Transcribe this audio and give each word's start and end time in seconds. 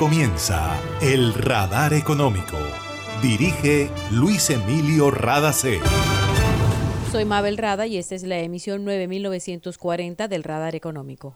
comienza 0.00 0.80
El 1.02 1.34
Radar 1.34 1.92
Económico. 1.92 2.56
Dirige 3.20 3.90
Luis 4.10 4.48
Emilio 4.48 5.10
Radacé. 5.10 5.78
Soy 7.12 7.26
Mabel 7.26 7.58
Rada 7.58 7.86
y 7.86 7.98
esta 7.98 8.14
es 8.14 8.22
la 8.22 8.38
emisión 8.38 8.86
9940 8.86 10.26
del 10.26 10.42
Radar 10.42 10.74
Económico. 10.74 11.34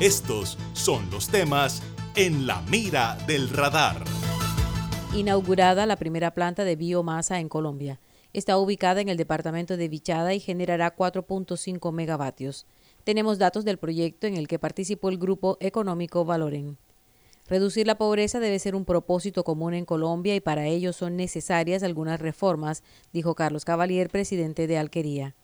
Estos 0.00 0.58
son 0.72 1.08
los 1.12 1.28
temas 1.28 1.84
en 2.16 2.48
la 2.48 2.62
mira 2.62 3.16
del 3.28 3.48
radar. 3.48 4.02
Inaugurada 5.14 5.86
la 5.86 5.94
primera 5.94 6.34
planta 6.34 6.64
de 6.64 6.74
biomasa 6.74 7.38
en 7.38 7.48
Colombia. 7.48 8.00
Está 8.32 8.58
ubicada 8.58 9.00
en 9.00 9.08
el 9.08 9.18
departamento 9.18 9.76
de 9.76 9.88
Vichada 9.88 10.34
y 10.34 10.40
generará 10.40 10.96
4.5 10.96 11.92
megavatios. 11.92 12.66
Tenemos 13.04 13.38
datos 13.38 13.64
del 13.64 13.78
proyecto 13.78 14.26
en 14.26 14.36
el 14.36 14.48
que 14.48 14.58
participó 14.58 15.10
el 15.10 15.18
grupo 15.18 15.58
económico 15.60 16.24
Valoren. 16.24 16.76
Reducir 17.46 17.86
la 17.86 17.98
pobreza 17.98 18.40
debe 18.40 18.58
ser 18.58 18.74
un 18.74 18.86
propósito 18.86 19.44
común 19.44 19.74
en 19.74 19.84
Colombia 19.84 20.34
y 20.34 20.40
para 20.40 20.66
ello 20.66 20.94
son 20.94 21.16
necesarias 21.16 21.82
algunas 21.82 22.18
reformas, 22.18 22.82
dijo 23.12 23.34
Carlos 23.34 23.66
Cavalier, 23.66 24.08
presidente 24.08 24.66
de 24.66 24.78
Alquería. 24.78 25.34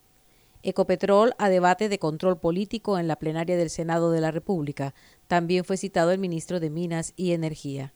Ecopetrol 0.62 1.34
a 1.38 1.50
debate 1.50 1.90
de 1.90 1.98
control 1.98 2.38
político 2.38 2.98
en 2.98 3.06
la 3.06 3.16
plenaria 3.16 3.56
del 3.56 3.68
Senado 3.68 4.10
de 4.12 4.20
la 4.22 4.30
República. 4.30 4.94
También 5.26 5.64
fue 5.64 5.76
citado 5.76 6.10
el 6.10 6.18
ministro 6.18 6.58
de 6.58 6.70
Minas 6.70 7.12
y 7.16 7.32
Energía. 7.32 7.92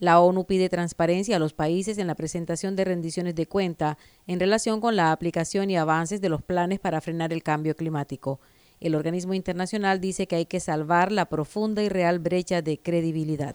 La 0.00 0.20
ONU 0.20 0.44
pide 0.44 0.68
transparencia 0.68 1.36
a 1.36 1.40
los 1.40 1.54
países 1.54 1.98
en 1.98 2.06
la 2.06 2.14
presentación 2.14 2.76
de 2.76 2.84
rendiciones 2.84 3.34
de 3.34 3.46
cuenta 3.46 3.98
en 4.28 4.38
relación 4.38 4.80
con 4.80 4.94
la 4.94 5.10
aplicación 5.10 5.70
y 5.70 5.76
avances 5.76 6.20
de 6.20 6.28
los 6.28 6.42
planes 6.42 6.78
para 6.78 7.00
frenar 7.00 7.32
el 7.32 7.42
cambio 7.42 7.74
climático. 7.74 8.38
El 8.80 8.94
organismo 8.94 9.34
internacional 9.34 10.00
dice 10.00 10.26
que 10.26 10.36
hay 10.36 10.46
que 10.46 10.60
salvar 10.60 11.10
la 11.10 11.26
profunda 11.26 11.82
y 11.82 11.88
real 11.88 12.18
brecha 12.18 12.62
de 12.62 12.78
credibilidad. 12.78 13.54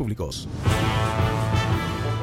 Públicos. 0.01 0.47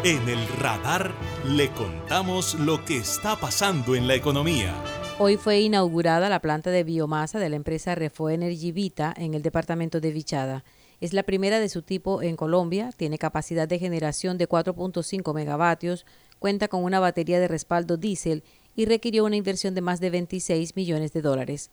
En 0.03 0.29
el 0.29 0.49
radar 0.59 1.15
le 1.47 1.71
contamos 1.71 2.59
lo 2.59 2.85
que 2.85 2.97
está 2.97 3.37
pasando 3.37 3.95
en 3.95 4.09
la 4.09 4.17
economía. 4.17 4.75
Hoy 5.21 5.37
fue 5.37 5.61
inaugurada 5.61 6.29
la 6.29 6.41
planta 6.41 6.73
de 6.73 6.83
biomasa 6.83 7.39
de 7.39 7.49
la 7.51 7.55
empresa 7.55 7.95
Refo 7.95 8.31
Energy 8.31 8.73
Vita 8.73 9.15
en 9.17 9.35
el 9.35 9.43
departamento 9.43 10.01
de 10.01 10.11
Vichada. 10.11 10.65
Es 11.01 11.13
la 11.13 11.23
primera 11.23 11.61
de 11.61 11.69
su 11.69 11.83
tipo 11.83 12.21
en 12.21 12.35
Colombia, 12.35 12.91
tiene 12.97 13.17
capacidad 13.17 13.69
de 13.69 13.79
generación 13.79 14.39
de 14.39 14.49
4.5 14.49 15.33
megavatios, 15.33 16.05
cuenta 16.41 16.67
con 16.67 16.83
una 16.83 16.99
batería 16.99 17.39
de 17.39 17.47
respaldo 17.47 17.97
diésel 17.97 18.43
y 18.75 18.87
requirió 18.87 19.25
una 19.25 19.37
inversión 19.37 19.77
de 19.77 19.83
más 19.83 20.01
de 20.01 20.11
26 20.11 20.75
millones 20.75 21.13
de 21.13 21.23
dólares. 21.23 21.71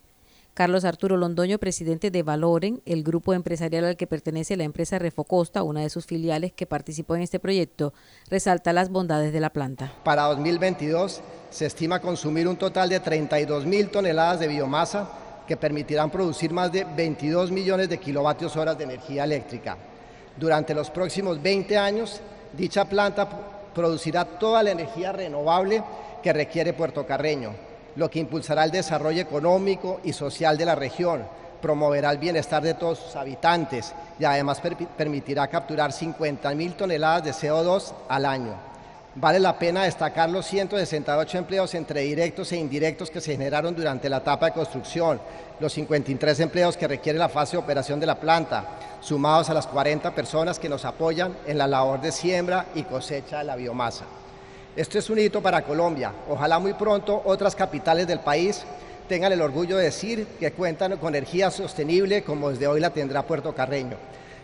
Carlos 0.55 0.85
Arturo 0.85 1.17
Londoño, 1.17 1.59
presidente 1.59 2.11
de 2.11 2.23
Valoren, 2.23 2.81
el 2.85 3.03
grupo 3.03 3.33
empresarial 3.33 3.83
al 3.83 3.97
que 3.97 4.07
pertenece 4.07 4.55
la 4.55 4.63
empresa 4.63 4.97
Refocosta, 4.97 5.63
una 5.63 5.81
de 5.81 5.89
sus 5.89 6.05
filiales 6.05 6.53
que 6.53 6.65
participó 6.65 7.17
en 7.17 7.23
este 7.23 7.41
proyecto, 7.41 7.93
resalta 8.29 8.71
las 8.71 8.87
bondades 8.87 9.33
de 9.33 9.41
la 9.41 9.49
planta. 9.49 9.91
Para 10.05 10.23
2022 10.27 11.19
se 11.49 11.65
estima 11.65 11.99
consumir 11.99 12.47
un 12.47 12.55
total 12.55 12.87
de 12.87 13.01
32 13.01 13.65
mil 13.65 13.89
toneladas 13.89 14.39
de 14.39 14.47
biomasa 14.47 15.09
que 15.45 15.57
permitirán 15.57 16.09
producir 16.09 16.53
más 16.53 16.71
de 16.71 16.85
22 16.85 17.51
millones 17.51 17.89
de 17.89 17.97
kilovatios 17.97 18.55
horas 18.55 18.77
de 18.77 18.85
energía 18.85 19.25
eléctrica. 19.25 19.75
Durante 20.37 20.73
los 20.73 20.89
próximos 20.89 21.43
20 21.43 21.77
años, 21.77 22.21
dicha 22.53 22.85
planta 22.85 23.27
producirá 23.73 24.23
toda 24.23 24.63
la 24.63 24.71
energía 24.71 25.11
renovable 25.11 25.83
que 26.23 26.31
requiere 26.31 26.71
Puerto 26.71 27.05
Carreño 27.05 27.74
lo 27.95 28.09
que 28.09 28.19
impulsará 28.19 28.63
el 28.63 28.71
desarrollo 28.71 29.21
económico 29.21 29.99
y 30.03 30.13
social 30.13 30.57
de 30.57 30.65
la 30.65 30.75
región, 30.75 31.23
promoverá 31.61 32.11
el 32.11 32.17
bienestar 32.17 32.61
de 32.61 32.73
todos 32.73 32.99
sus 32.99 33.15
habitantes 33.15 33.93
y 34.19 34.25
además 34.25 34.59
per 34.61 34.75
permitirá 34.75 35.47
capturar 35.47 35.91
50.000 35.91 36.75
toneladas 36.75 37.23
de 37.23 37.31
CO2 37.31 37.93
al 38.07 38.25
año. 38.25 38.53
Vale 39.17 39.39
la 39.39 39.57
pena 39.57 39.83
destacar 39.83 40.29
los 40.29 40.45
168 40.45 41.37
empleos 41.37 41.73
entre 41.73 42.01
directos 42.01 42.51
e 42.51 42.57
indirectos 42.57 43.09
que 43.09 43.21
se 43.21 43.31
generaron 43.31 43.73
durante 43.73 44.09
la 44.09 44.17
etapa 44.17 44.47
de 44.47 44.51
construcción, 44.51 45.21
los 45.61 45.71
53 45.71 46.41
empleos 46.41 46.75
que 46.75 46.87
requiere 46.87 47.17
la 47.17 47.29
fase 47.29 47.53
de 47.53 47.63
operación 47.63 47.97
de 47.97 48.07
la 48.07 48.19
planta, 48.19 48.65
sumados 48.99 49.49
a 49.49 49.53
las 49.53 49.67
40 49.67 50.13
personas 50.13 50.59
que 50.59 50.67
nos 50.67 50.83
apoyan 50.83 51.33
en 51.47 51.57
la 51.57 51.65
labor 51.65 52.01
de 52.01 52.11
siembra 52.11 52.65
y 52.75 52.83
cosecha 52.83 53.37
de 53.37 53.45
la 53.45 53.55
biomasa. 53.55 54.03
Esto 54.75 54.99
es 54.99 55.09
un 55.09 55.17
hito 55.17 55.41
para 55.41 55.61
Colombia. 55.61 56.11
Ojalá 56.29 56.59
muy 56.59 56.73
pronto 56.73 57.21
otras 57.23 57.55
capitales 57.55 58.07
del 58.07 58.19
país 58.19 58.65
tengan 59.07 59.31
el 59.31 59.41
orgullo 59.41 59.77
de 59.77 59.85
decir 59.85 60.27
que 60.37 60.51
cuentan 60.51 60.97
con 60.97 61.15
energía 61.15 61.49
sostenible 61.49 62.23
como 62.23 62.49
desde 62.49 62.67
hoy 62.67 62.81
la 62.81 62.89
tendrá 62.89 63.25
Puerto 63.25 63.55
Carreño. 63.55 63.95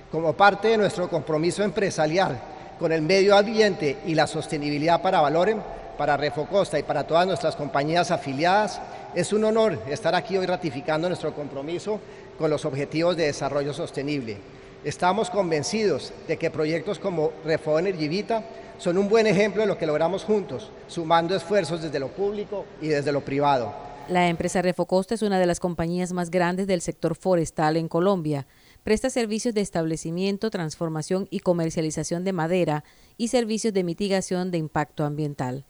Como 0.10 0.32
parte 0.32 0.70
de 0.70 0.78
nuestro 0.78 1.10
compromiso 1.10 1.64
empresarial 1.64 2.40
con 2.80 2.94
el 2.94 3.02
medio 3.02 3.36
ambiente 3.36 3.98
y 4.06 4.16
la 4.16 4.26
sostenibilidad 4.26 5.02
para 5.02 5.20
Valoren, 5.20 5.62
para 5.98 6.16
Refocosta 6.16 6.80
y 6.80 6.84
para 6.84 7.06
todas 7.06 7.28
nuestras 7.28 7.58
compañías 7.58 8.10
afiliadas, 8.10 8.80
es 9.14 9.34
un 9.34 9.44
honor 9.44 9.80
estar 9.90 10.16
aquí 10.16 10.38
hoy 10.38 10.46
ratificando 10.46 11.10
nuestro 11.10 11.36
compromiso 11.36 12.00
con 12.38 12.50
los 12.50 12.64
objetivos 12.64 13.18
de 13.18 13.26
desarrollo 13.26 13.74
sostenible. 13.74 14.38
Estamos 14.86 15.30
convencidos 15.30 16.14
de 16.26 16.38
que 16.38 16.50
proyectos 16.50 17.00
como 17.00 17.34
Refo 17.44 17.78
Energy 17.78 18.08
Vita 18.08 18.44
son 18.82 18.98
un 18.98 19.08
buen 19.08 19.28
ejemplo 19.28 19.62
de 19.62 19.68
lo 19.68 19.78
que 19.78 19.86
logramos 19.86 20.24
juntos, 20.24 20.72
sumando 20.88 21.36
esfuerzos 21.36 21.84
desde 21.84 22.00
lo 22.00 22.08
público 22.08 22.66
y 22.82 22.88
desde 22.88 23.12
lo 23.12 23.22
privado. 23.22 23.72
La 24.10 24.28
empresa 24.28 24.64
Refocosta 24.64 25.14
es 25.14 25.22
una 25.22 25.40
de 25.40 25.46
las 25.46 25.60
compañías 25.60 26.14
más 26.14 26.32
grandes 26.32 26.66
del 26.66 26.82
sector 26.82 27.16
forestal 27.16 27.78
en 27.78 27.88
Colombia. 27.88 28.48
Presta 28.84 29.12
servicios 29.12 29.54
de 29.54 29.62
establecimiento, 29.62 30.50
transformación 30.50 31.28
y 31.30 31.42
comercialización 31.42 32.24
de 32.24 32.34
madera 32.34 32.84
y 33.18 33.28
servicios 33.28 33.72
de 33.72 33.84
mitigación 33.84 34.50
de 34.50 34.58
impacto 34.58 35.06
ambiental. 35.06 35.64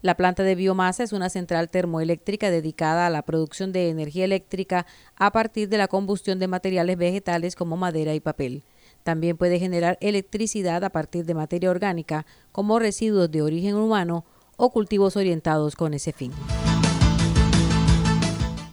La 0.00 0.16
planta 0.16 0.42
de 0.42 0.54
biomasa 0.54 1.02
es 1.02 1.12
una 1.12 1.28
central 1.28 1.68
termoeléctrica 1.68 2.50
dedicada 2.50 3.06
a 3.06 3.10
la 3.10 3.22
producción 3.22 3.72
de 3.72 3.90
energía 3.90 4.24
eléctrica 4.24 4.86
a 5.16 5.32
partir 5.32 5.68
de 5.68 5.76
la 5.76 5.88
combustión 5.88 6.38
de 6.38 6.48
materiales 6.48 6.96
vegetales 6.96 7.56
como 7.56 7.76
madera 7.76 8.14
y 8.14 8.20
papel. 8.20 8.64
También 9.04 9.36
puede 9.36 9.60
generar 9.60 9.98
electricidad 10.00 10.82
a 10.82 10.90
partir 10.90 11.26
de 11.26 11.34
materia 11.34 11.70
orgánica, 11.70 12.26
como 12.50 12.78
residuos 12.78 13.30
de 13.30 13.42
origen 13.42 13.76
humano 13.76 14.24
o 14.56 14.70
cultivos 14.70 15.16
orientados 15.16 15.76
con 15.76 15.94
ese 15.94 16.12
fin. 16.12 16.32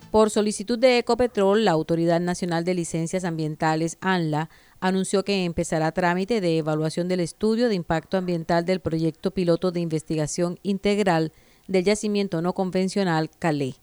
Por 0.10 0.30
solicitud 0.30 0.80
de 0.80 0.98
Ecopetrol, 0.98 1.64
la 1.64 1.72
Autoridad 1.72 2.20
Nacional 2.20 2.66
de 2.66 2.74
Licencias 2.74 3.24
Ambientales, 3.24 3.98
ANLA, 4.02 4.50
anunció 4.80 5.24
que 5.24 5.46
empezará 5.46 5.92
trámite 5.92 6.42
de 6.42 6.58
evaluación 6.58 7.08
del 7.08 7.20
estudio 7.22 7.70
de 7.70 7.76
impacto 7.76 8.18
ambiental 8.18 8.66
del 8.66 8.80
proyecto 8.80 9.32
piloto 9.32 9.72
de 9.72 9.80
investigación 9.80 10.60
integral 10.64 11.32
del 11.68 11.86
yacimiento 11.86 12.42
no 12.42 12.54
convencional 12.54 13.30
Calé. 13.40 13.76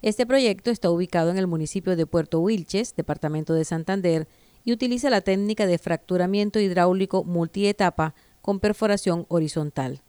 Este 0.00 0.26
proyecto 0.26 0.70
está 0.70 0.90
ubicado 0.90 1.30
en 1.30 1.38
el 1.38 1.46
municipio 1.46 1.96
de 1.96 2.06
Puerto 2.06 2.40
Wilches, 2.40 2.94
departamento 2.94 3.54
de 3.54 3.64
Santander, 3.64 4.28
y 4.64 4.72
utiliza 4.72 5.10
la 5.10 5.20
técnica 5.20 5.66
de 5.66 5.78
fracturamiento 5.78 6.58
hidráulico 6.58 7.24
multietapa 7.24 8.14
con 8.40 8.60
perforación 8.60 9.26
horizontal. 9.28 10.02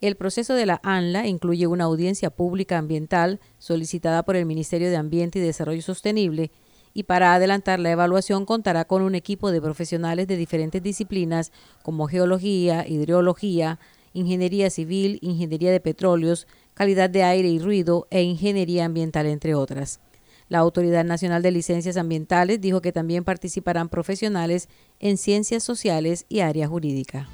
El 0.00 0.16
proceso 0.16 0.54
de 0.54 0.66
la 0.66 0.80
ANLA 0.82 1.26
incluye 1.26 1.66
una 1.66 1.84
audiencia 1.84 2.30
pública 2.30 2.78
ambiental 2.78 3.40
solicitada 3.58 4.22
por 4.22 4.36
el 4.36 4.44
Ministerio 4.44 4.90
de 4.90 4.96
Ambiente 4.96 5.38
y 5.38 5.42
Desarrollo 5.42 5.82
Sostenible 5.82 6.50
y 6.92 7.04
para 7.04 7.34
adelantar 7.34 7.80
la 7.80 7.90
evaluación 7.90 8.46
contará 8.46 8.84
con 8.84 9.02
un 9.02 9.14
equipo 9.14 9.50
de 9.50 9.60
profesionales 9.60 10.28
de 10.28 10.36
diferentes 10.36 10.82
disciplinas 10.82 11.52
como 11.82 12.06
geología, 12.06 12.86
hidrología, 12.86 13.80
ingeniería 14.12 14.70
civil, 14.70 15.18
ingeniería 15.22 15.72
de 15.72 15.80
petróleos, 15.80 16.46
calidad 16.72 17.10
de 17.10 17.24
aire 17.24 17.48
y 17.48 17.58
ruido 17.58 18.06
e 18.10 18.22
ingeniería 18.22 18.84
ambiental, 18.84 19.26
entre 19.26 19.54
otras. 19.54 20.00
La 20.48 20.58
Autoridad 20.58 21.04
Nacional 21.04 21.42
de 21.42 21.50
Licencias 21.50 21.96
Ambientales 21.96 22.60
dijo 22.60 22.80
que 22.80 22.92
también 22.92 23.24
participarán 23.24 23.88
profesionales 23.88 24.68
en 25.00 25.16
ciencias 25.16 25.62
sociales 25.62 26.26
y 26.28 26.40
área 26.40 26.68
jurídica. 26.68 27.28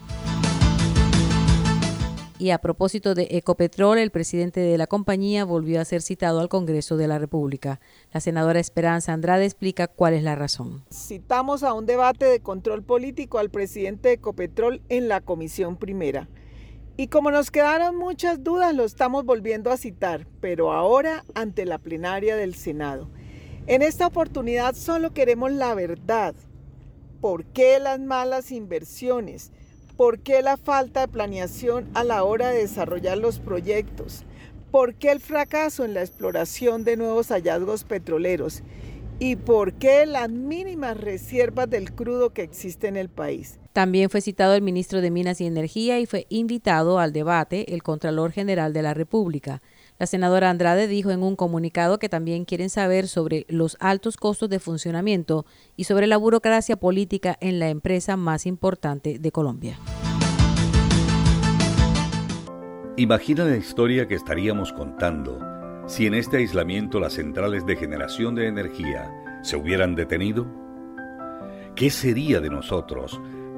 Y 2.39 2.53
a 2.53 2.59
propósito 2.59 3.15
de 3.15 3.29
Ecopetrol, 3.33 3.99
el 3.99 4.11
presidente 4.11 4.61
de 4.61 4.79
la 4.79 4.87
compañía 4.87 5.45
volvió 5.45 5.79
a 5.79 5.85
ser 5.85 6.01
citado 6.01 6.41
al 6.41 6.49
Congreso 6.49 6.97
de 6.97 7.07
la 7.07 7.19
República. 7.19 7.81
La 8.15 8.21
senadora 8.21 8.59
Esperanza 8.59 9.12
Andrade 9.12 9.45
explica 9.45 9.89
cuál 9.89 10.15
es 10.15 10.23
la 10.23 10.37
razón. 10.37 10.83
Citamos 10.91 11.62
a 11.62 11.75
un 11.75 11.85
debate 11.85 12.25
de 12.25 12.41
control 12.41 12.83
político 12.83 13.39
al 13.39 13.51
presidente 13.51 14.09
de 14.09 14.15
Ecopetrol 14.15 14.81
en 14.89 15.09
la 15.09 15.21
Comisión 15.21 15.77
Primera. 15.77 16.29
Y 17.00 17.08
como 17.08 17.31
nos 17.31 17.50
quedaron 17.50 17.97
muchas 17.97 18.44
dudas, 18.44 18.75
lo 18.75 18.85
estamos 18.85 19.25
volviendo 19.25 19.70
a 19.70 19.79
citar, 19.79 20.26
pero 20.43 20.70
ahora 20.70 21.25
ante 21.35 21.64
la 21.64 21.79
plenaria 21.79 22.37
del 22.37 22.55
Senado. 22.55 23.08
En 23.67 23.81
esta 23.81 24.06
oportunidad 24.06 24.75
solo 24.75 25.14
queremos 25.14 25.50
la 25.50 25.73
verdad. 25.73 26.35
¿Por 27.23 27.47
qué 27.47 27.81
las 27.81 28.00
malas 28.00 28.52
inversiones? 28.52 29.50
¿Por 29.97 30.19
qué 30.19 30.43
la 30.43 30.58
falta 30.58 31.00
de 31.00 31.08
planeación 31.08 31.88
a 31.94 32.05
la 32.05 32.23
hora 32.23 32.50
de 32.50 32.58
desarrollar 32.58 33.17
los 33.17 33.38
proyectos? 33.38 34.26
¿Por 34.70 34.93
qué 34.94 35.11
el 35.11 35.20
fracaso 35.20 35.87
en 35.87 35.94
la 35.94 36.02
exploración 36.02 36.85
de 36.85 36.99
nuevos 36.99 37.29
hallazgos 37.29 37.85
petroleros? 37.85 38.62
¿Y 39.19 39.37
por 39.37 39.73
qué 39.73 40.05
las 40.05 40.29
mínimas 40.29 40.99
reservas 40.99 41.70
del 41.70 41.94
crudo 41.94 42.35
que 42.35 42.43
existe 42.43 42.88
en 42.88 42.99
el 42.99 43.08
país? 43.08 43.60
También 43.73 44.11
fue 44.11 44.21
citado 44.21 44.55
el 44.55 44.63
ministro 44.63 45.01
de 45.01 45.13
Minas 45.13 45.41
y 45.41 45.47
Energía 45.47 46.01
y 46.01 46.07
fue 46.07 46.27
invitado 46.29 46.99
al 46.99 47.13
debate 47.13 47.73
el 47.73 47.85
Contralor 47.85 48.33
General 48.33 48.73
de 48.73 48.83
la 48.83 48.95
República. 48.95 49.63
La 49.99 50.07
senadora 50.07 50.51
Andrade 50.51 50.89
dijo 50.89 51.13
en 51.13 51.23
un 51.23 51.37
comunicado 51.37 52.01
que 52.01 52.09
también 52.09 52.45
quieren 52.45 52.69
saber 52.69 53.07
sobre 53.07 53.47
los 53.49 53.77
altos 53.79 54.17
costos 54.17 54.49
de 54.49 54.59
funcionamiento 54.59 55.47
y 55.77 55.85
sobre 55.85 56.09
la 56.09 56.17
burocracia 56.17 56.77
política 56.77 57.37
en 57.41 57.61
la 57.61 57.69
empresa 57.69 58.17
más 58.17 58.45
importante 58.45 59.21
de 59.21 59.31
Colombia. 59.31 59.79
Imagina 62.97 63.45
la 63.45 63.57
historia 63.57 64.09
que 64.09 64.17
estaríamos 64.17 64.73
contando 64.73 65.39
si 65.87 66.07
en 66.07 66.15
este 66.15 66.39
aislamiento 66.39 66.99
las 66.99 67.15
centrales 67.15 67.65
de 67.67 67.77
generación 67.77 68.35
de 68.35 68.49
energía 68.49 69.13
se 69.43 69.57
hubieran 69.57 69.95
detenido. 69.95 70.47
¿Qué 71.77 71.91
sería 71.91 72.41
de 72.41 72.51
nosotros 72.51 73.21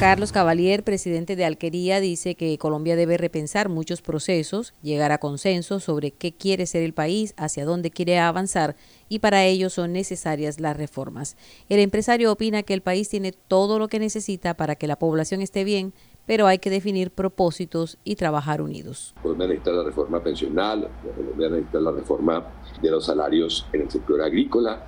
Carlos 0.00 0.32
Cavalier, 0.32 0.82
presidente 0.82 1.36
de 1.36 1.44
Alquería, 1.44 2.00
dice 2.00 2.34
que 2.34 2.56
Colombia 2.56 2.96
debe 2.96 3.18
repensar 3.18 3.68
muchos 3.68 4.00
procesos, 4.00 4.72
llegar 4.80 5.12
a 5.12 5.18
consensos 5.18 5.84
sobre 5.84 6.10
qué 6.10 6.32
quiere 6.32 6.64
ser 6.64 6.82
el 6.84 6.94
país, 6.94 7.34
hacia 7.36 7.66
dónde 7.66 7.90
quiere 7.90 8.18
avanzar 8.18 8.76
y 9.10 9.18
para 9.18 9.44
ello 9.44 9.68
son 9.68 9.92
necesarias 9.92 10.58
las 10.58 10.78
reformas. 10.78 11.36
El 11.68 11.80
empresario 11.80 12.32
opina 12.32 12.62
que 12.62 12.72
el 12.72 12.80
país 12.80 13.10
tiene 13.10 13.32
todo 13.32 13.78
lo 13.78 13.88
que 13.88 13.98
necesita 13.98 14.54
para 14.54 14.74
que 14.74 14.86
la 14.86 14.98
población 14.98 15.42
esté 15.42 15.64
bien, 15.64 15.92
pero 16.24 16.46
hay 16.46 16.60
que 16.60 16.70
definir 16.70 17.10
propósitos 17.10 17.98
y 18.02 18.16
trabajar 18.16 18.62
unidos. 18.62 19.14
Colombia 19.20 19.48
necesita 19.48 19.72
la 19.72 19.84
reforma 19.84 20.22
pensional, 20.22 20.88
Colombia 21.14 21.50
necesita 21.50 21.78
la 21.78 21.92
reforma 21.92 22.46
de 22.80 22.90
los 22.90 23.04
salarios 23.04 23.66
en 23.74 23.82
el 23.82 23.90
sector 23.90 24.22
agrícola, 24.22 24.82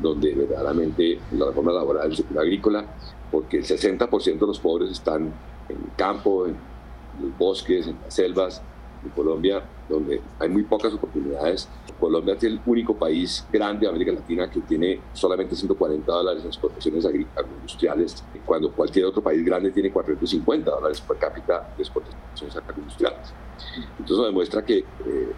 donde 0.00 0.32
verdaderamente 0.36 1.18
la 1.32 1.46
reforma 1.46 1.72
laboral 1.72 2.08
del 2.10 2.16
sector 2.16 2.38
agrícola 2.38 2.86
porque 3.32 3.56
el 3.56 3.64
60% 3.64 4.38
de 4.38 4.46
los 4.46 4.60
pobres 4.60 4.90
están 4.90 5.32
en 5.68 5.76
el 5.76 5.96
campo, 5.96 6.46
en 6.46 6.54
los 7.20 7.36
bosques, 7.38 7.88
en 7.88 7.96
las 8.04 8.14
selvas 8.14 8.62
de 9.02 9.10
Colombia, 9.10 9.62
donde 9.88 10.20
hay 10.38 10.48
muy 10.48 10.62
pocas 10.62 10.92
oportunidades. 10.92 11.68
Colombia 11.98 12.34
es 12.34 12.42
el 12.44 12.60
único 12.66 12.94
país 12.94 13.46
grande 13.52 13.86
de 13.86 13.88
América 13.88 14.12
Latina 14.12 14.50
que 14.50 14.60
tiene 14.60 15.00
solamente 15.12 15.54
140 15.54 16.10
dólares 16.10 16.42
en 16.42 16.48
exportaciones 16.48 17.04
agroindustriales, 17.04 18.24
cuando 18.44 18.72
cualquier 18.72 19.06
otro 19.06 19.22
país 19.22 19.44
grande 19.44 19.70
tiene 19.70 19.90
450 19.90 20.70
dólares 20.70 21.00
per 21.00 21.16
cápita 21.18 21.72
de 21.76 21.82
exportaciones 21.82 22.56
agroindustriales. 22.56 23.32
Entonces 23.98 24.16
nos 24.16 24.26
demuestra 24.26 24.64
que 24.64 24.78
eh, 24.78 24.84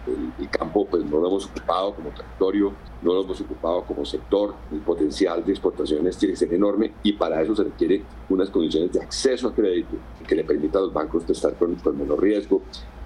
el, 0.07 0.33
el, 0.39 0.49
campo 0.49 0.85
pues, 0.85 1.03
no 1.05 1.19
lo 1.19 1.27
hemos 1.27 1.45
ocupado 1.45 1.93
como 1.93 2.09
territorio, 2.09 2.73
no 3.01 3.13
lo 3.13 3.23
hemos 3.23 3.39
ocupado 3.41 3.83
como 3.83 4.03
sector, 4.03 4.55
el 4.71 4.79
potencial 4.79 5.45
de 5.45 5.51
exportaciones 5.51 6.17
tiene 6.17 6.33
que 6.33 6.39
ser 6.39 6.53
enorme 6.53 6.93
y 7.03 7.13
para 7.13 7.41
eso 7.41 7.55
se 7.55 7.63
requieren 7.63 8.03
unas 8.29 8.49
condiciones 8.49 8.91
de 8.91 9.01
acceso 9.01 9.49
a 9.49 9.53
crédito 9.53 9.95
que 10.27 10.35
le 10.35 10.43
permita 10.43 10.79
a 10.79 10.81
los 10.81 10.93
bancos 10.93 11.29
estar 11.29 11.53
con, 11.55 11.75
con 11.75 11.97
menor 11.97 12.21
riesgo, 12.21 12.61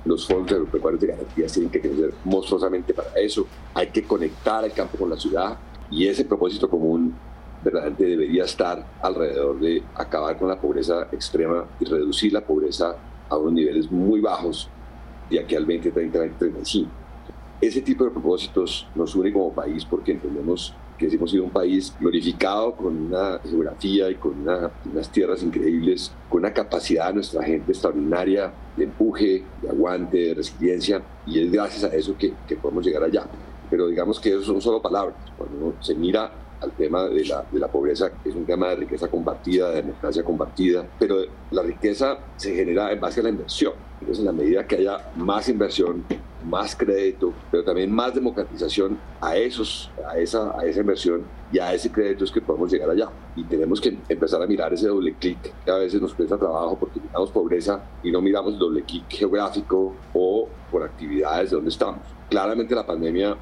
los 0.05 0.25
fondos 0.25 0.51
agropecuarios 0.53 1.01
de 1.01 1.07
garantías 1.07 1.53
tienen 1.53 1.71
que 1.71 1.81
crecer 1.81 2.13
monstruosamente 2.23 2.93
para 2.93 3.11
eso, 3.15 3.45
hay 3.73 3.87
que 3.87 4.03
conectar 4.03 4.63
el 4.63 4.71
campo 4.71 4.97
con 4.97 5.09
la 5.09 5.17
ciudad 5.17 5.57
y 5.91 6.07
ese 6.07 6.25
propósito 6.25 6.69
común 6.69 7.15
verdaderamente 7.63 8.05
debería 8.05 8.45
estar 8.45 8.85
alrededor 9.01 9.59
de 9.59 9.83
acabar 9.95 10.37
con 10.37 10.47
la 10.47 10.59
pobreza 10.59 11.07
extrema 11.11 11.65
y 11.79 11.85
reducir 11.85 12.31
la 12.31 12.41
pobreza 12.41 12.95
a 13.27 13.37
unos 13.37 13.53
niveles 13.53 13.91
muy 13.91 14.21
bajos 14.21 14.69
de 15.29 15.39
aquí 15.39 15.55
al 15.55 15.65
2030, 15.65 16.17
2035. 16.17 16.89
Ese 17.61 17.81
tipo 17.81 18.05
de 18.05 18.11
propósitos 18.11 18.87
nos 18.95 19.13
une 19.15 19.33
como 19.33 19.53
país 19.53 19.83
porque 19.83 20.13
entendemos 20.13 20.73
que 20.99 21.07
hemos 21.07 21.31
sido 21.31 21.45
un 21.45 21.49
país 21.49 21.95
glorificado 21.99 22.73
con 22.73 22.95
una 22.95 23.39
geografía 23.39 24.09
y 24.09 24.15
con 24.15 24.41
una, 24.41 24.69
unas 24.91 25.09
tierras 25.09 25.41
increíbles, 25.41 26.11
con 26.29 26.41
una 26.41 26.53
capacidad 26.53 27.07
de 27.07 27.13
nuestra 27.15 27.41
gente 27.41 27.71
extraordinaria 27.71 28.51
de 28.75 28.83
empuje, 28.83 29.43
de 29.61 29.69
aguante, 29.69 30.17
de 30.17 30.33
resiliencia, 30.35 31.01
y 31.25 31.39
es 31.39 31.51
gracias 31.51 31.85
a 31.85 31.95
eso 31.95 32.15
que, 32.17 32.33
que 32.47 32.57
podemos 32.57 32.85
llegar 32.85 33.03
allá. 33.03 33.25
Pero 33.69 33.87
digamos 33.87 34.19
que 34.19 34.29
eso 34.29 34.43
son 34.43 34.61
solo 34.61 34.81
palabras. 34.81 35.15
Cuando 35.37 35.57
uno 35.57 35.75
se 35.79 35.95
mira 35.95 36.31
al 36.59 36.71
tema 36.71 37.05
de 37.05 37.25
la, 37.25 37.45
de 37.49 37.59
la 37.59 37.67
pobreza, 37.69 38.11
es 38.25 38.35
un 38.35 38.45
tema 38.45 38.69
de 38.69 38.75
riqueza 38.77 39.07
compartida, 39.07 39.69
de 39.69 39.77
democracia 39.77 40.23
compartida, 40.23 40.85
pero 40.99 41.17
la 41.51 41.61
riqueza 41.61 42.17
se 42.35 42.53
genera 42.53 42.91
en 42.91 42.99
base 42.99 43.21
a 43.21 43.23
la 43.23 43.29
inversión. 43.29 43.73
Entonces, 44.01 44.19
en 44.19 44.25
la 44.25 44.33
medida 44.33 44.67
que 44.67 44.77
haya 44.77 45.11
más 45.15 45.47
inversión, 45.47 46.03
más 46.45 46.75
crédito, 46.75 47.33
pero 47.51 47.63
también 47.63 47.91
más 47.91 48.13
democratización 48.13 48.97
a, 49.21 49.35
esos, 49.35 49.91
a, 50.07 50.17
esa, 50.17 50.57
a 50.59 50.65
esa 50.65 50.79
inversión 50.79 51.23
y 51.51 51.59
a 51.59 51.73
ese 51.73 51.91
crédito 51.91 52.23
es 52.23 52.31
que 52.31 52.41
podemos 52.41 52.71
llegar 52.71 52.89
allá. 52.89 53.09
Y 53.35 53.43
tenemos 53.43 53.81
que 53.81 53.97
empezar 54.07 54.41
a 54.41 54.47
mirar 54.47 54.73
ese 54.73 54.87
doble 54.87 55.13
clic 55.15 55.53
que 55.65 55.71
a 55.71 55.75
veces 55.75 56.01
nos 56.01 56.13
cuesta 56.13 56.37
trabajo 56.37 56.77
porque 56.79 56.99
miramos 56.99 57.31
pobreza 57.31 57.83
y 58.03 58.11
no 58.11 58.21
miramos 58.21 58.53
el 58.53 58.59
doble 58.59 58.83
clic 58.83 59.05
geográfico 59.09 59.95
o 60.13 60.47
por 60.71 60.83
actividades 60.83 61.49
de 61.49 61.55
donde 61.55 61.69
estamos. 61.69 62.01
Claramente 62.29 62.75
la 62.75 62.85
pandemia 62.85 63.37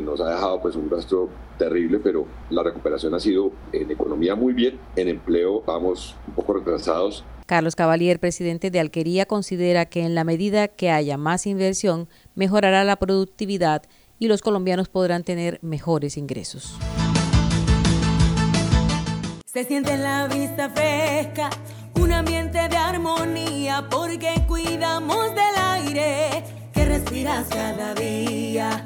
nos 0.00 0.20
ha 0.20 0.30
dejado 0.30 0.60
pues 0.60 0.74
un 0.76 0.88
rastro 0.88 1.28
terrible, 1.58 1.98
pero 1.98 2.26
la 2.50 2.62
recuperación 2.62 3.14
ha 3.14 3.20
sido 3.20 3.52
en 3.72 3.90
economía 3.90 4.34
muy 4.34 4.52
bien, 4.52 4.80
en 4.96 5.08
empleo 5.08 5.62
vamos 5.66 6.16
un 6.26 6.34
poco 6.34 6.54
retrasados. 6.54 7.24
Carlos 7.46 7.76
Cavalier, 7.76 8.18
presidente 8.18 8.70
de 8.70 8.80
Alquería, 8.80 9.26
considera 9.26 9.86
que 9.86 10.02
en 10.04 10.14
la 10.14 10.24
medida 10.24 10.68
que 10.68 10.90
haya 10.90 11.16
más 11.16 11.46
inversión, 11.46 12.08
mejorará 12.34 12.84
la 12.84 12.96
productividad 12.96 13.82
y 14.18 14.28
los 14.28 14.40
colombianos 14.40 14.88
podrán 14.88 15.24
tener 15.24 15.58
mejores 15.62 16.16
ingresos. 16.16 16.76
Se 19.44 19.64
siente 19.64 19.92
en 19.92 20.02
la 20.02 20.28
vista 20.28 20.70
fresca, 20.70 21.50
un 22.00 22.12
ambiente 22.12 22.68
de 22.68 22.76
armonía, 22.76 23.86
porque 23.90 24.32
cuidamos 24.48 25.34
del 25.34 25.62
aire 25.62 26.44
que 26.72 26.84
respiras 26.84 27.48
cada 27.48 27.94
día 27.94 28.84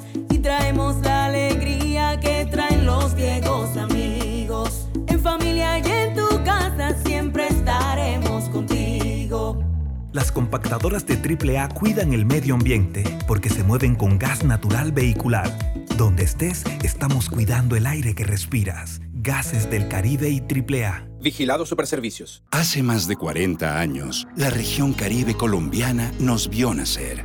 compactadoras 10.37 11.07
de 11.07 11.14
AAA 11.16 11.71
cuidan 11.71 12.12
el 12.12 12.26
medio 12.26 12.57
ambiente 12.57 13.05
porque 13.26 13.49
se 13.49 13.64
mueven 13.64 13.95
con 13.95 14.19
gas 14.19 14.45
natural 14.45 14.93
vehicular. 14.93 15.50
Donde 15.97 16.25
estés, 16.25 16.62
estamos 16.85 17.31
cuidando 17.31 17.75
el 17.75 17.87
aire 17.87 18.14
que 18.14 18.25
respiras. 18.25 19.00
Gases 19.14 19.71
del 19.71 19.88
Caribe 19.88 20.28
y 20.28 20.40
AAA. 20.40 21.09
Vigilado 21.23 21.64
Superservicios. 21.64 22.45
Hace 22.50 22.83
más 22.83 23.09
de 23.09 23.16
40 23.16 23.81
años, 23.81 24.28
la 24.37 24.50
región 24.50 24.93
caribe 24.93 25.35
colombiana 25.35 26.12
nos 26.19 26.50
vio 26.50 26.75
nacer 26.75 27.25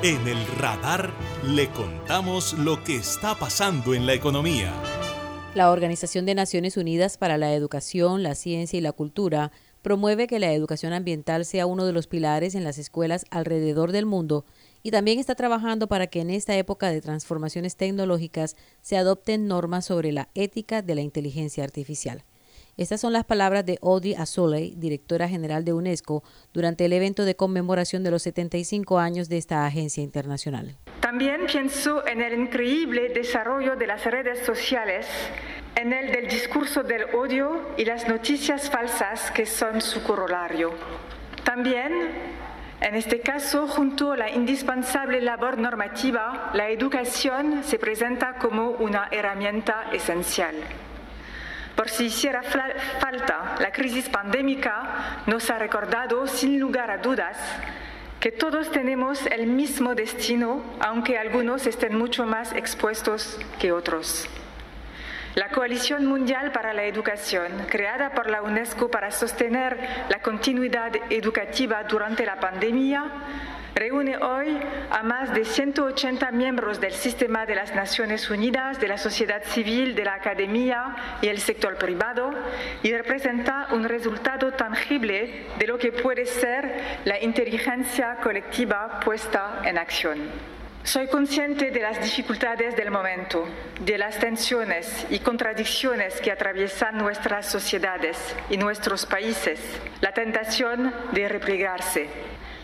En 0.00 0.28
el 0.28 0.46
radar 0.46 1.12
le 1.44 1.68
contamos 1.70 2.56
lo 2.56 2.84
que 2.84 2.94
está 2.94 3.34
pasando 3.34 3.94
en 3.94 4.06
la 4.06 4.14
economía. 4.14 4.72
La 5.56 5.72
Organización 5.72 6.24
de 6.24 6.36
Naciones 6.36 6.76
Unidas 6.76 7.18
para 7.18 7.36
la 7.36 7.52
Educación, 7.52 8.22
la 8.22 8.36
Ciencia 8.36 8.78
y 8.78 8.80
la 8.80 8.92
Cultura 8.92 9.50
promueve 9.82 10.28
que 10.28 10.38
la 10.38 10.52
educación 10.52 10.92
ambiental 10.92 11.44
sea 11.44 11.66
uno 11.66 11.84
de 11.84 11.92
los 11.92 12.06
pilares 12.06 12.54
en 12.54 12.62
las 12.62 12.78
escuelas 12.78 13.24
alrededor 13.30 13.90
del 13.90 14.06
mundo 14.06 14.44
y 14.84 14.92
también 14.92 15.18
está 15.18 15.34
trabajando 15.34 15.88
para 15.88 16.06
que 16.06 16.20
en 16.20 16.30
esta 16.30 16.56
época 16.56 16.90
de 16.92 17.00
transformaciones 17.00 17.74
tecnológicas 17.74 18.54
se 18.82 18.98
adopten 18.98 19.48
normas 19.48 19.86
sobre 19.86 20.12
la 20.12 20.28
ética 20.36 20.80
de 20.80 20.94
la 20.94 21.00
inteligencia 21.00 21.64
artificial. 21.64 22.22
Estas 22.78 23.00
son 23.00 23.12
las 23.12 23.24
palabras 23.24 23.66
de 23.66 23.76
Audrey 23.82 24.14
Azoulay, 24.14 24.72
directora 24.76 25.28
general 25.28 25.64
de 25.64 25.72
UNESCO, 25.72 26.22
durante 26.52 26.84
el 26.84 26.92
evento 26.92 27.24
de 27.24 27.34
conmemoración 27.34 28.04
de 28.04 28.12
los 28.12 28.22
75 28.22 29.00
años 29.00 29.28
de 29.28 29.36
esta 29.36 29.66
agencia 29.66 30.00
internacional. 30.00 30.76
También 31.00 31.46
pienso 31.48 32.06
en 32.06 32.22
el 32.22 32.38
increíble 32.38 33.08
desarrollo 33.08 33.74
de 33.74 33.88
las 33.88 34.04
redes 34.04 34.46
sociales, 34.46 35.08
en 35.74 35.92
el 35.92 36.12
del 36.12 36.28
discurso 36.28 36.84
del 36.84 37.16
odio 37.16 37.62
y 37.76 37.84
las 37.84 38.06
noticias 38.06 38.70
falsas 38.70 39.32
que 39.32 39.44
son 39.44 39.80
su 39.80 40.00
corolario. 40.04 40.70
También 41.42 41.92
en 42.80 42.94
este 42.94 43.18
caso, 43.18 43.66
junto 43.66 44.12
a 44.12 44.16
la 44.16 44.30
indispensable 44.30 45.20
labor 45.20 45.58
normativa, 45.58 46.52
la 46.54 46.68
educación 46.68 47.64
se 47.64 47.76
presenta 47.76 48.38
como 48.38 48.70
una 48.70 49.08
herramienta 49.10 49.90
esencial. 49.92 50.54
Por 51.78 51.90
si 51.90 52.06
hiciera 52.06 52.42
falta, 52.42 53.54
la 53.60 53.70
crisis 53.70 54.08
pandémica 54.08 55.22
nos 55.26 55.48
ha 55.48 55.60
recordado 55.60 56.26
sin 56.26 56.58
lugar 56.58 56.90
a 56.90 56.98
dudas 56.98 57.38
que 58.18 58.32
todos 58.32 58.72
tenemos 58.72 59.24
el 59.26 59.46
mismo 59.46 59.94
destino, 59.94 60.60
aunque 60.80 61.18
algunos 61.18 61.68
estén 61.68 61.96
mucho 61.96 62.26
más 62.26 62.52
expuestos 62.52 63.38
que 63.60 63.70
otros. 63.70 64.28
La 65.36 65.50
Coalición 65.50 66.04
Mundial 66.04 66.50
para 66.50 66.72
la 66.72 66.82
Educación, 66.82 67.52
creada 67.70 68.10
por 68.10 68.28
la 68.28 68.42
UNESCO 68.42 68.90
para 68.90 69.12
sostener 69.12 69.78
la 70.08 70.20
continuidad 70.20 70.90
educativa 71.10 71.84
durante 71.84 72.26
la 72.26 72.40
pandemia, 72.40 73.04
reúne 73.78 74.16
hoy 74.16 74.58
a 74.90 75.02
más 75.04 75.32
de 75.32 75.44
180 75.44 76.32
miembros 76.32 76.80
del 76.80 76.92
sistema 76.92 77.46
de 77.46 77.54
las 77.54 77.74
Naciones 77.74 78.28
Unidas, 78.28 78.80
de 78.80 78.88
la 78.88 78.98
sociedad 78.98 79.42
civil, 79.44 79.94
de 79.94 80.04
la 80.04 80.14
academia 80.14 80.96
y 81.22 81.28
el 81.28 81.38
sector 81.38 81.76
privado 81.76 82.30
y 82.82 82.92
representa 82.92 83.68
un 83.70 83.84
resultado 83.84 84.52
tangible 84.52 85.46
de 85.58 85.66
lo 85.66 85.78
que 85.78 85.92
puede 85.92 86.26
ser 86.26 86.98
la 87.04 87.22
inteligencia 87.22 88.16
colectiva 88.16 88.98
puesta 89.00 89.60
en 89.64 89.78
acción. 89.78 90.18
Soy 90.82 91.06
consciente 91.06 91.70
de 91.70 91.80
las 91.80 92.00
dificultades 92.02 92.74
del 92.74 92.90
momento, 92.90 93.46
de 93.80 93.98
las 93.98 94.18
tensiones 94.18 95.06
y 95.10 95.18
contradicciones 95.18 96.20
que 96.20 96.32
atraviesan 96.32 96.96
nuestras 96.96 97.46
sociedades 97.46 98.34
y 98.48 98.56
nuestros 98.56 99.04
países, 99.04 99.60
la 100.00 100.12
tentación 100.12 100.94
de 101.12 101.28
replegarse, 101.28 102.08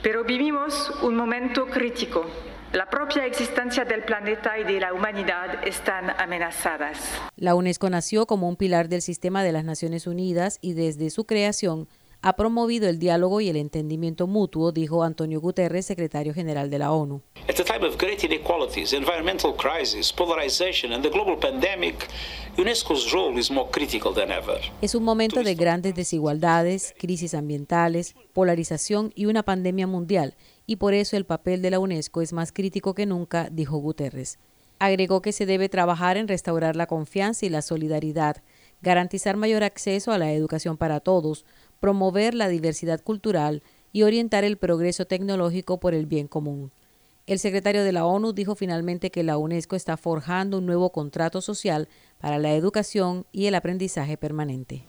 pero 0.04 0.22
vivimos 0.22 0.92
un 1.02 1.16
momento 1.16 1.64
crítico. 1.64 2.26
La 2.74 2.90
propia 2.90 3.24
existencia 3.24 3.86
del 3.86 4.04
planeta 4.04 4.58
y 4.58 4.64
de 4.64 4.78
la 4.78 4.92
humanidad 4.92 5.66
están 5.66 6.10
amenazadas. 6.10 6.98
La 7.36 7.54
UNESCO 7.54 7.88
nació 7.88 8.26
como 8.26 8.46
un 8.46 8.56
pilar 8.56 8.90
del 8.90 9.00
sistema 9.00 9.42
de 9.42 9.52
las 9.52 9.64
Naciones 9.64 10.06
Unidas 10.06 10.58
y 10.60 10.74
desde 10.74 11.08
su 11.08 11.24
creación 11.24 11.88
ha 12.24 12.36
promovido 12.36 12.88
el 12.88 12.98
diálogo 12.98 13.42
y 13.42 13.50
el 13.50 13.56
entendimiento 13.56 14.26
mutuo, 14.26 14.72
dijo 14.72 15.04
Antonio 15.04 15.42
Guterres, 15.42 15.84
secretario 15.84 16.32
general 16.32 16.70
de 16.70 16.78
la 16.78 16.90
ONU. 16.90 17.20
At 17.50 17.60
a 17.60 17.64
time 17.64 17.86
of 17.86 17.98
great 17.98 18.24
inequalities, 18.24 18.94
environmental 18.94 19.54
crisis, 19.54 20.10
polarization 20.10 20.94
and 20.94 21.04
the 21.04 21.10
global 21.10 21.38
pandemic, 21.38 22.08
UNESCO's 22.56 23.12
role 23.12 23.38
is 23.38 23.50
more 23.50 23.68
critical 23.70 24.14
than 24.14 24.30
ever. 24.32 24.58
Es 24.80 24.94
un 24.94 25.04
momento 25.04 25.42
de 25.42 25.54
grandes 25.54 25.94
desigualdades, 25.94 26.94
crisis 26.98 27.34
ambientales, 27.34 28.14
polarización 28.32 29.12
y 29.14 29.26
una 29.26 29.42
pandemia 29.42 29.86
mundial, 29.86 30.34
y 30.66 30.76
por 30.76 30.94
eso 30.94 31.18
el 31.18 31.26
papel 31.26 31.60
de 31.60 31.72
la 31.72 31.78
UNESCO 31.78 32.22
es 32.22 32.32
más 32.32 32.52
crítico 32.52 32.94
que 32.94 33.04
nunca, 33.04 33.50
dijo 33.52 33.76
Guterres. 33.76 34.38
Agregó 34.78 35.20
que 35.20 35.32
se 35.32 35.44
debe 35.44 35.68
trabajar 35.68 36.16
en 36.16 36.26
restaurar 36.26 36.74
la 36.74 36.86
confianza 36.86 37.44
y 37.44 37.50
la 37.50 37.60
solidaridad, 37.60 38.42
garantizar 38.80 39.36
mayor 39.36 39.62
acceso 39.62 40.12
a 40.12 40.18
la 40.18 40.32
educación 40.32 40.76
para 40.76 41.00
todos, 41.00 41.44
promover 41.84 42.32
la 42.32 42.48
diversidad 42.48 43.02
cultural 43.02 43.62
y 43.92 44.04
orientar 44.04 44.42
el 44.42 44.56
progreso 44.56 45.04
tecnológico 45.04 45.80
por 45.80 45.92
el 45.92 46.06
bien 46.06 46.28
común. 46.28 46.72
El 47.26 47.38
secretario 47.38 47.84
de 47.84 47.92
la 47.92 48.06
ONU 48.06 48.32
dijo 48.32 48.54
finalmente 48.54 49.10
que 49.10 49.22
la 49.22 49.36
UNESCO 49.36 49.76
está 49.76 49.98
forjando 49.98 50.56
un 50.56 50.64
nuevo 50.64 50.92
contrato 50.92 51.42
social 51.42 51.90
para 52.18 52.38
la 52.38 52.54
educación 52.54 53.26
y 53.32 53.48
el 53.48 53.54
aprendizaje 53.54 54.16
permanente. 54.16 54.86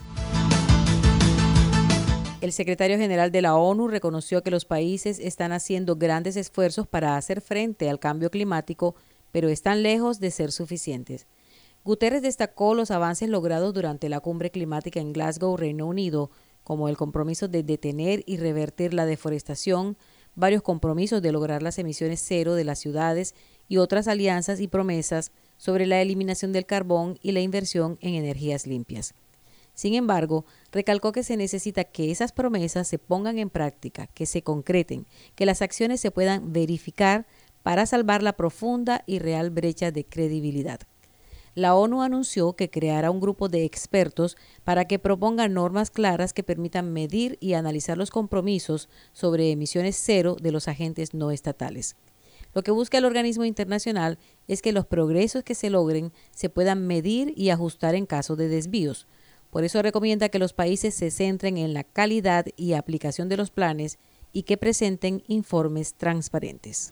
El 2.40 2.54
secretario 2.54 2.98
general 2.98 3.30
de 3.30 3.42
la 3.42 3.58
ONU 3.58 3.90
reconoció 3.90 4.42
que 4.42 4.52
los 4.52 4.64
países 4.64 5.20
están 5.20 5.52
haciendo 5.52 5.98
grandes 5.98 6.38
esfuerzos 6.38 6.88
para 6.88 7.18
hacer 7.18 7.42
frente 7.42 7.90
al 7.90 8.00
cambio 8.00 8.32
climático, 8.32 8.96
pero 9.34 9.50
están 9.50 9.84
lejos 9.84 10.22
de 10.22 10.32
ser 10.32 10.54
suficientes. 10.54 11.28
Guterres 11.84 12.22
destacó 12.22 12.74
los 12.74 12.90
avances 12.90 13.28
logrados 13.28 13.74
durante 13.74 14.08
la 14.08 14.22
cumbre 14.22 14.50
climática 14.50 15.02
en 15.02 15.12
Glasgow, 15.12 15.58
Reino 15.58 15.86
Unido, 15.88 16.32
como 16.66 16.90
el 16.90 16.98
compromiso 16.98 17.48
de 17.48 17.62
detener 17.62 18.24
y 18.26 18.38
revertir 18.38 18.94
la 18.96 19.06
deforestación, 19.06 19.98
varios 20.34 20.64
compromisos 20.64 21.22
de 21.22 21.32
lograr 21.32 21.62
las 21.62 21.78
emisiones 21.78 22.22
cero 22.26 22.56
de 22.56 22.64
las 22.64 22.80
ciudades 22.80 23.36
y 23.70 23.78
otras 23.78 24.08
alianzas 24.08 24.60
y 24.60 24.68
promesas 24.68 25.32
sobre 25.58 25.86
la 25.86 26.02
eliminación 26.02 26.52
del 26.52 26.66
carbón 26.66 27.20
y 27.22 27.34
la 27.34 27.42
inversión 27.42 28.00
en 28.02 28.16
energías 28.16 28.66
limpias. 28.66 29.14
Sin 29.76 29.94
embargo, 29.94 30.44
recalcó 30.72 31.12
que 31.12 31.22
se 31.22 31.38
necesita 31.38 31.84
que 31.84 32.10
esas 32.10 32.32
promesas 32.32 32.88
se 32.88 32.98
pongan 32.98 33.38
en 33.38 33.52
práctica, 33.52 34.08
que 34.08 34.26
se 34.26 34.42
concreten, 34.42 35.06
que 35.36 35.46
las 35.46 35.62
acciones 35.62 36.02
se 36.02 36.10
puedan 36.10 36.52
verificar 36.52 37.28
para 37.62 37.86
salvar 37.86 38.24
la 38.24 38.34
profunda 38.34 39.04
y 39.06 39.20
real 39.20 39.52
brecha 39.52 39.92
de 39.92 40.04
credibilidad. 40.04 40.80
La 41.56 41.74
ONU 41.74 42.02
anunció 42.02 42.54
que 42.54 42.70
creará 42.70 43.10
un 43.10 43.22
grupo 43.22 43.48
de 43.48 43.64
expertos 43.64 44.38
para 44.66 44.86
que 44.86 45.00
propongan 45.00 45.54
normas 45.54 45.90
claras 45.90 46.34
que 46.34 46.44
permitan 46.44 46.92
medir 46.92 47.38
y 47.40 47.54
analizar 47.54 47.98
los 47.98 48.12
compromisos 48.12 48.90
sobre 49.14 49.52
emisiones 49.52 49.96
cero 49.98 50.36
de 50.40 50.52
los 50.52 50.68
agentes 50.68 51.14
no 51.14 51.32
estatales. 51.32 51.96
Lo 52.54 52.62
que 52.62 52.72
busca 52.72 52.98
el 52.98 53.06
organismo 53.06 53.46
internacional 53.46 54.20
es 54.48 54.62
que 54.62 54.72
los 54.72 54.86
progresos 54.86 55.44
que 55.44 55.56
se 55.56 55.70
logren 55.70 56.14
se 56.32 56.50
puedan 56.50 56.86
medir 56.86 57.34
y 57.36 57.50
ajustar 57.50 57.96
en 57.96 58.06
caso 58.06 58.36
de 58.36 58.48
desvíos. 58.48 59.08
Por 59.50 59.64
eso 59.64 59.82
recomienda 59.82 60.30
que 60.30 60.40
los 60.40 60.54
países 60.54 60.94
se 60.94 61.12
centren 61.12 61.58
en 61.58 61.74
la 61.74 61.84
calidad 61.84 62.46
y 62.58 62.74
aplicación 62.74 63.30
de 63.30 63.38
los 63.38 63.52
planes 63.52 63.98
y 64.34 64.44
que 64.44 64.58
presenten 64.58 65.24
informes 65.28 65.94
transparentes. 65.94 66.92